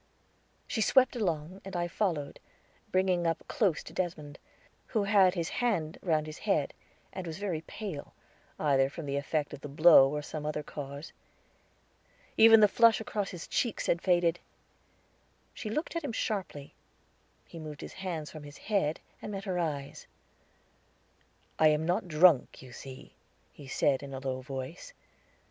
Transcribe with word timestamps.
She 0.67 0.81
swept 0.81 1.15
along, 1.15 1.61
and 1.63 1.75
I 1.75 1.87
followed, 1.87 2.39
bringing 2.91 3.27
up 3.27 3.47
close 3.47 3.83
to 3.83 3.93
Desmond, 3.93 4.39
who 4.87 5.03
had 5.03 5.35
his 5.35 5.49
hand 5.49 5.99
round 6.01 6.25
his 6.25 6.39
head, 6.39 6.73
and 7.13 7.27
was 7.27 7.37
very 7.37 7.61
pale, 7.61 8.15
either 8.57 8.89
from 8.89 9.05
the 9.05 9.15
effect 9.15 9.53
of 9.53 9.61
the 9.61 9.67
blow 9.67 10.09
or 10.09 10.23
some 10.23 10.43
other 10.43 10.63
cause. 10.63 11.13
Even 12.35 12.61
the 12.61 12.67
flush 12.67 12.99
across 12.99 13.29
his 13.29 13.47
cheeks 13.47 13.85
had 13.85 14.01
faded. 14.01 14.39
She 15.53 15.69
looked 15.69 15.95
at 15.95 16.03
him 16.03 16.13
sharply; 16.13 16.73
he 17.45 17.59
moved 17.59 17.81
his 17.81 17.93
hands 17.93 18.31
from 18.31 18.41
his 18.41 18.57
head, 18.57 18.99
and 19.21 19.31
met 19.31 19.43
her 19.43 19.59
eyes. 19.59 20.07
"I 21.59 21.67
am 21.67 21.85
not 21.85 22.07
drunk, 22.07 22.63
you 22.63 22.71
see," 22.71 23.13
he 23.53 23.67
said 23.67 24.01
in 24.01 24.15
a 24.15 24.19
low 24.19 24.41
voice. 24.41 24.93